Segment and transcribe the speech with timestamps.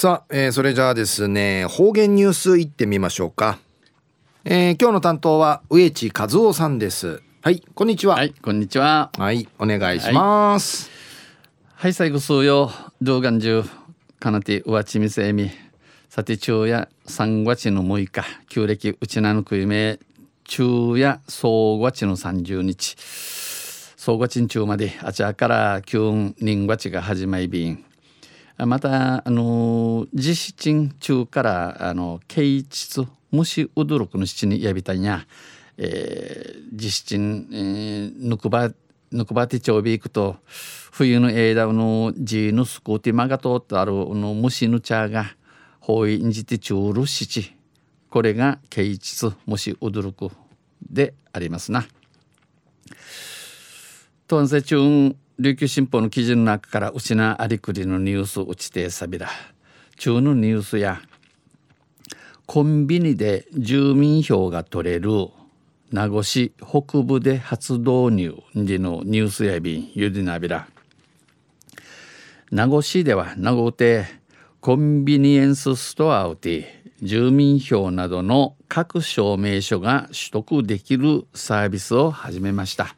[0.00, 3.58] さあ、えー、それじゃあですね方言ニュースいってみましょうか、
[4.46, 7.22] えー、今日の担当は植地和夫さんです。
[7.42, 8.14] はいこんにちは。
[8.14, 9.10] はいこんにちは。
[9.18, 10.90] はいお願いします。
[11.74, 12.70] はい、最後数よ。
[13.02, 13.62] 動画中
[14.18, 15.50] かなてうわちみせみ。
[16.08, 20.00] さて昼夜3月の6日旧暦うちなのくいめ
[20.44, 22.96] 昼夜総月の30日。
[23.98, 27.84] 総月中まであちらから急人月が始まりびん
[28.66, 35.26] またあの実質中からあの啓蟄虫驚くの七にやびたんや、
[35.78, 38.70] えー、実質、えー、ぬくば
[39.10, 40.36] ぬくばてちょび行くと
[40.92, 45.34] 冬の枝のじのすこてまがとってあるの虫の茶が
[45.80, 47.54] ほいんじてちゅうる七
[48.08, 50.34] これが啓蟄虫驚く
[50.90, 51.86] でありますな。
[54.26, 59.30] とんせ中琉球新報の記事の中からうちなありくりのニュースうちてさびら
[59.96, 61.00] 中のニュースや
[62.44, 65.10] コンビニで住民票が取れる
[65.92, 70.68] 名護市北部で初導入でのニュースやびんゆでなびら
[72.50, 74.04] 名護市では名護で
[74.60, 82.94] コンビニエンスストアをて住民票などの各証明書が取得できるサービスを始めました。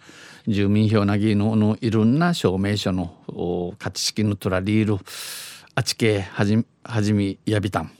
[0.46, 5.04] 住民票なぎののいろんな証明書の価値式のトラリール
[5.74, 7.90] あちけはじはじみやびたん。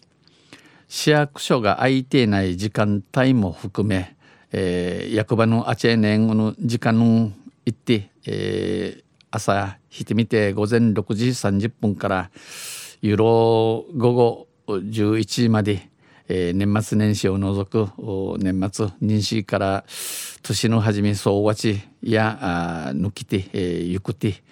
[0.89, 4.15] 市役所が空いていない時間帯も含め、
[4.53, 7.33] えー、役場のあちえねんの時間の
[7.65, 12.31] 行って、えー、朝引いてみて午前6時30分から
[13.01, 15.89] ユロ午後11時まで
[16.29, 17.91] えー、年末年始を除く
[18.39, 19.85] 年末年始から
[20.43, 22.39] 年の初め総和ちや
[22.89, 24.43] あ抜きて、えー、ゆくて、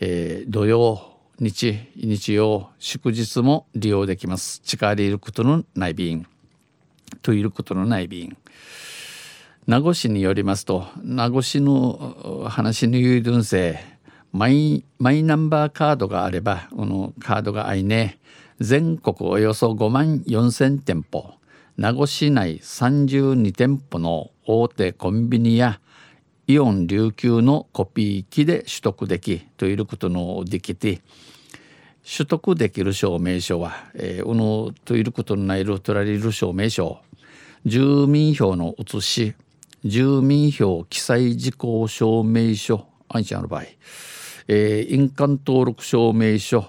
[0.00, 4.60] えー、土曜日日曜祝日も利用できます。
[4.60, 6.26] 力入れることのない便。
[7.20, 8.36] といることのない便。
[9.66, 13.78] 名護市によりますと名護市の話の有分性
[14.32, 18.18] マイマイナンバーカードがあればこのカードがあいね
[18.62, 21.34] 全国およそ5万4,000店舗
[21.76, 25.80] 名護市内32店舗の大手コンビニや
[26.46, 31.00] イオン琉球のコピー機で取得できということのできて
[32.08, 37.00] 取得できる証明書は、えー、うのということのないる取られる証明書
[37.66, 39.34] 住民票の写し
[39.84, 43.62] 住民票記載事項証明書あんちゃんの場合、
[44.46, 46.66] えー、印鑑登録証明書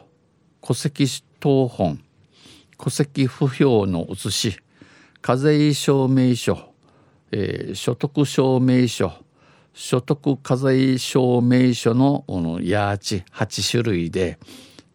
[0.61, 1.07] 戸籍
[1.43, 1.99] 等本。
[2.77, 4.57] 戸籍不評の写し。
[5.21, 6.57] 課税証明書、
[7.33, 9.11] えー、所得証明書。
[9.73, 14.39] 所得課税証明書ののヤーチ8種類で。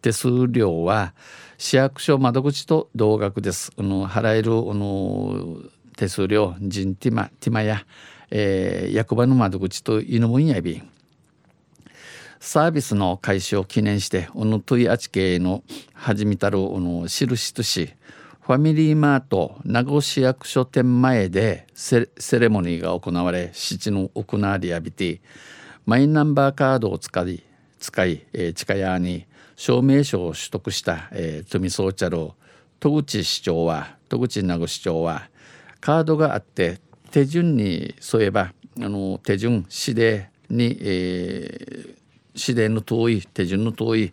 [0.00, 1.12] 手数料は
[1.58, 3.70] 市役所窓口と同額です。
[3.76, 4.52] 払える
[5.98, 7.84] 手数料人ティマティマや、
[8.30, 10.80] えー、役場の窓口と犬もんやび
[12.40, 17.94] サービスの開始を記念しておのといあちけの始めたるおの印とし
[18.40, 25.20] ファミリーマート名護市役所店前でセレモニーが行われ七の行われやびて
[25.84, 27.42] マイナンバーカードを使い
[27.80, 32.34] 使い、えー、近屋に証明書を取得した、えー、富総茶楼
[32.78, 35.28] 戸口市長は戸口名護市長は
[35.80, 41.98] カードがあって手順に沿えばあの手順指定に、えー、
[42.40, 44.12] 指定の遠い手順の遠い、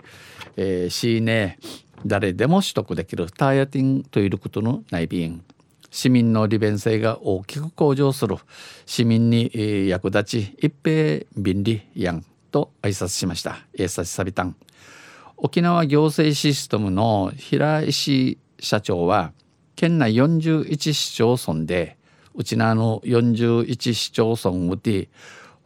[0.58, 1.59] えー、しね
[2.06, 5.44] 誰でも取得できるターヤティンということの内便
[5.96, 8.35] 市民の利便性が大きく向上する。
[8.85, 13.59] 市民に、役立ち一平便利やんと挨拶しました。
[13.74, 14.58] えさしさびたん。
[15.38, 19.31] 沖縄行政システムの平石社長は
[19.75, 21.97] 県内41市町村で
[22.34, 25.09] うちなの41市町村をて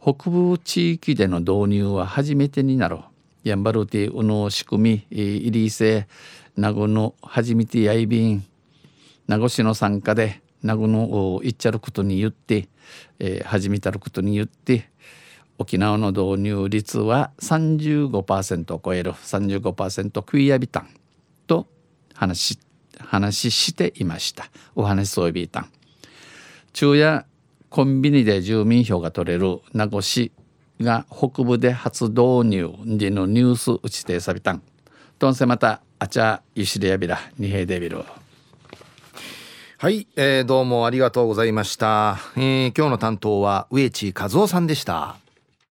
[0.02, 2.98] 北部地域での導入は初めてになる
[3.44, 6.06] やんばるてうの仕組みいりせ
[6.56, 8.44] 名護の初めてやいびん。
[9.26, 12.68] 名護市の参加で名護のいっちゃることに言って、
[13.18, 14.90] えー、始めたることに言って
[15.58, 19.12] 沖縄の導入率は35%を超える。
[19.12, 20.88] 35%クイアビタン
[21.46, 21.66] と
[22.14, 22.58] 話
[22.98, 24.50] 話していました。
[24.74, 25.70] お話そういびたん。
[26.72, 27.26] 昼夜
[27.70, 30.32] コンビニで住民票が取れる名護市
[30.80, 34.62] が北部で初導入でのニュース打ちてさびたん。
[35.20, 38.02] とんせまたあちゃゆしれやびらにへでびる。
[39.78, 42.18] はい、えー、どうもありがとうございました。
[42.36, 45.16] えー、今日の担当は植地和夫さんでした。